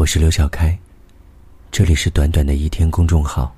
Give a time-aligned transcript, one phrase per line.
[0.00, 0.74] 我是刘小开，
[1.70, 3.54] 这里是短短的一天公众号。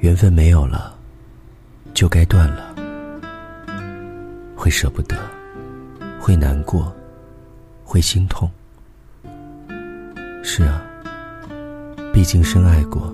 [0.00, 0.94] 缘分没有了，
[1.94, 2.74] 就该断了，
[4.54, 5.16] 会舍不得，
[6.20, 6.94] 会难过，
[7.82, 8.46] 会心痛。
[10.44, 10.84] 是啊，
[12.12, 13.10] 毕竟深爱过，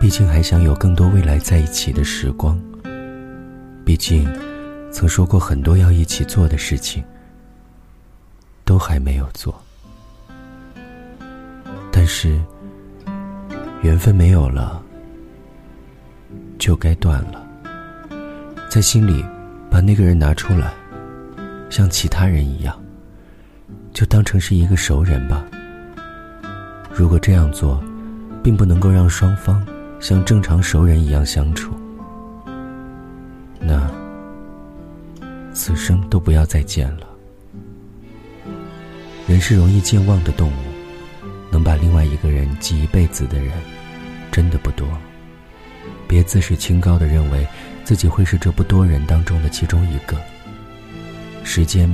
[0.00, 2.56] 毕竟还想有更多未来在一起的时光，
[3.84, 4.32] 毕竟。
[4.94, 7.02] 曾说过很多要一起做的事情，
[8.64, 9.60] 都还没有做。
[11.90, 12.40] 但是，
[13.82, 14.80] 缘分没有了，
[16.60, 17.44] 就该断了。
[18.70, 19.24] 在心里
[19.68, 20.72] 把那个人拿出来，
[21.68, 22.80] 像其他人一样，
[23.92, 25.44] 就当成是一个熟人吧。
[26.92, 27.82] 如果这样做，
[28.44, 29.66] 并不能够让双方
[29.98, 31.74] 像正常熟人一样相处，
[35.66, 37.08] 此生都不要再见了。
[39.26, 40.62] 人是容易健忘的动物，
[41.50, 43.50] 能把另外一个人记一辈子的人，
[44.30, 44.86] 真的不多。
[46.06, 47.48] 别自视清高的认为
[47.82, 50.20] 自己会是这不多人当中的其中一个。
[51.44, 51.88] 时间，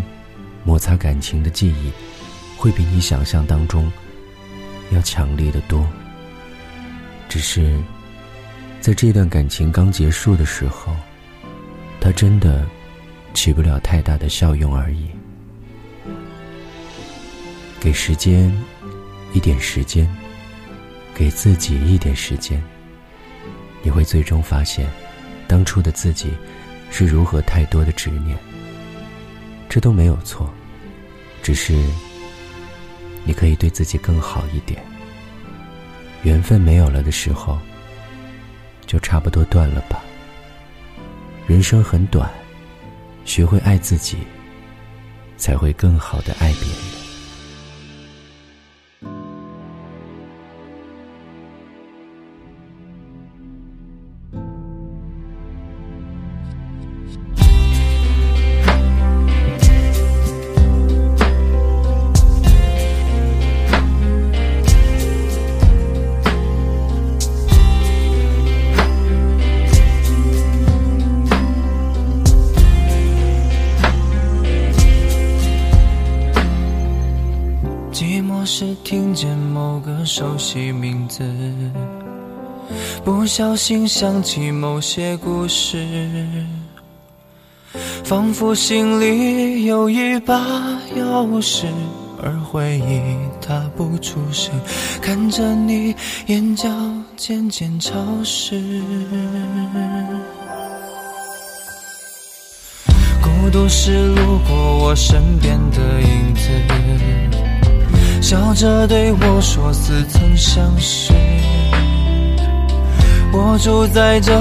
[0.64, 1.92] 摩擦感情的记忆，
[2.56, 3.88] 会比你想象当中
[4.90, 5.86] 要强烈的多。
[7.28, 7.78] 只是，
[8.80, 10.92] 在这段感情刚结束的时候，
[12.00, 12.66] 他真的。
[13.32, 15.08] 起不了太大的效用而已。
[17.80, 18.52] 给时间
[19.32, 20.06] 一点时间，
[21.14, 22.62] 给自己一点时间，
[23.82, 24.86] 你会最终发现，
[25.48, 26.30] 当初的自己
[26.90, 28.36] 是如何太多的执念。
[29.68, 30.52] 这都没有错，
[31.42, 31.72] 只是
[33.24, 34.82] 你可以对自己更好一点。
[36.22, 37.58] 缘分没有了的时候，
[38.84, 40.02] 就差不多断了吧。
[41.46, 42.30] 人生很短。
[43.30, 44.16] 学会爱自己，
[45.36, 46.89] 才会更好的爱别人。
[78.52, 81.22] 是听见某个熟悉名字，
[83.04, 85.86] 不小心想起某些故事，
[88.02, 90.36] 仿佛心里有一把
[90.96, 91.66] 钥匙，
[92.20, 93.00] 而回忆
[93.40, 94.52] 它不出声，
[95.00, 95.94] 看着你
[96.26, 96.68] 眼角
[97.16, 97.94] 渐渐潮
[98.24, 98.60] 湿，
[103.22, 107.49] 孤独是路过我身边的影子。
[108.20, 111.12] 笑着对我说：“似曾相识。”
[113.32, 114.32] 我住在这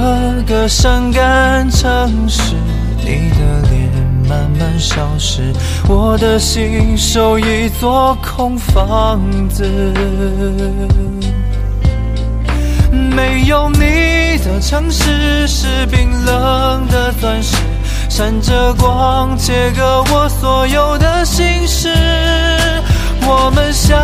[0.48, 2.56] 个伤感城市，
[2.98, 3.90] 你的脸
[4.28, 5.54] 慢慢消失，
[5.88, 9.64] 我的心守一座空房子。
[12.92, 17.56] 没有你的城市是冰冷的钻石，
[18.10, 21.90] 闪着光，切割我所有的心事。
[23.28, 23.98] 我们相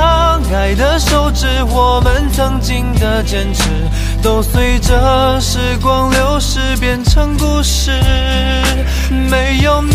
[0.54, 3.64] 爱的手指，我们曾经的坚持，
[4.22, 7.92] 都随着时光流逝变成故事。
[9.30, 9.94] 没有你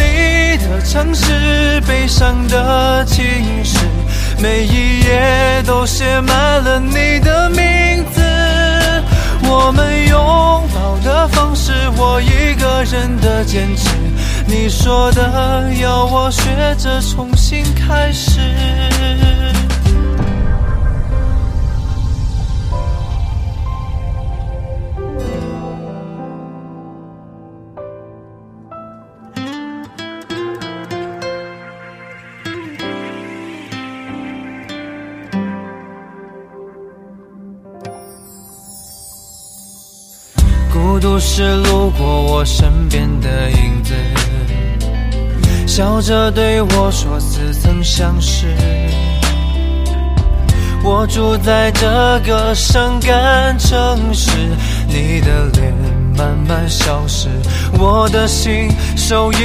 [0.58, 3.24] 的城市，悲伤的情
[3.64, 3.78] 诗，
[4.38, 8.20] 每一页都写满了你的名字。
[9.42, 13.89] 我们拥抱的方式，我一个人的坚持。
[14.50, 18.40] 你说的要我学着重新开始。
[40.72, 44.29] 孤独是路过我身边的影子。
[45.70, 48.48] 笑着对我说：“似曾相识。”
[50.82, 51.86] 我住在这
[52.26, 54.32] 个伤感城市，
[54.88, 55.72] 你的脸
[56.18, 57.28] 慢慢消失，
[57.78, 59.36] 我的心守一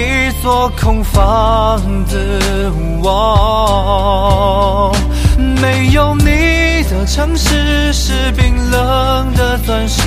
[0.41, 2.17] 座空房子。
[5.61, 10.01] 没有你的城市是冰冷的钻石，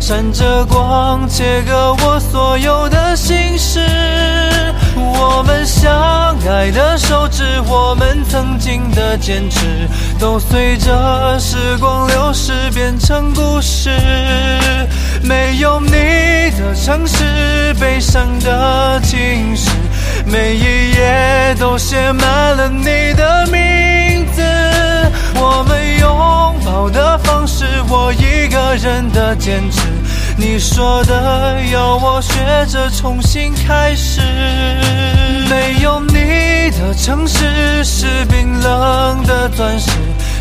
[0.00, 2.86] 闪着光，切割我所有
[5.64, 6.36] 相。
[6.48, 9.88] 爱的手指，我们曾经的坚持，
[10.18, 13.90] 都随着时光流逝变成故事。
[15.22, 19.70] 没有你的城市，悲伤的情诗，
[20.26, 24.42] 每一页都写满了你的名字。
[25.36, 29.82] 我们拥抱的方式，我一个人的坚持。
[30.44, 32.32] 你说的要我学
[32.66, 34.20] 着重新开始，
[35.48, 39.88] 没有你的城市是冰冷的钻石，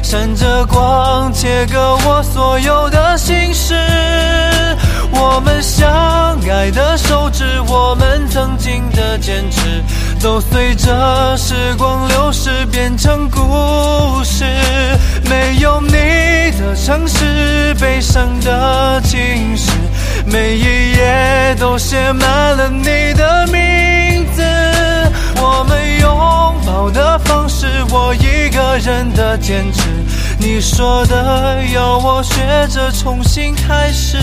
[0.01, 3.75] 闪着光，切割我所有的心事。
[5.13, 5.87] 我们相
[6.49, 9.83] 爱的手指，我们曾经的坚持，
[10.19, 14.45] 都随着时光流逝变成故事。
[15.29, 15.91] 没有你
[16.59, 19.71] 的城市，悲伤的情诗，
[20.31, 24.41] 每一页都写满了你的名字。
[25.35, 29.81] 我们拥抱的方式，我一个人的坚持。
[30.39, 32.35] 你说的要我学
[32.69, 34.17] 着重新开始。